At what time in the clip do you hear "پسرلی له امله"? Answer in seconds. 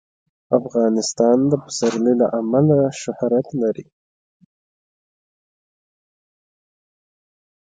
1.63-2.77